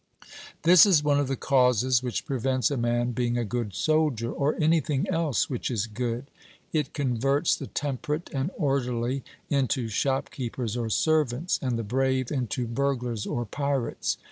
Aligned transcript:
This 0.63 0.87
is 0.87 1.03
one 1.03 1.19
of 1.19 1.27
the 1.27 1.35
causes 1.35 2.01
which 2.01 2.25
prevents 2.25 2.71
a 2.71 2.75
man 2.75 3.11
being 3.11 3.37
a 3.37 3.45
good 3.45 3.75
soldier, 3.75 4.31
or 4.31 4.55
anything 4.59 5.07
else 5.09 5.47
which 5.47 5.69
is 5.69 5.85
good; 5.85 6.31
it 6.73 6.95
converts 6.95 7.53
the 7.55 7.67
temperate 7.67 8.31
and 8.33 8.49
orderly 8.57 9.23
into 9.51 9.89
shopkeepers 9.89 10.75
or 10.75 10.89
servants, 10.89 11.59
and 11.61 11.77
the 11.77 11.83
brave 11.83 12.31
into 12.31 12.65
burglars 12.65 13.27
or 13.27 13.45
pirates. 13.45 14.17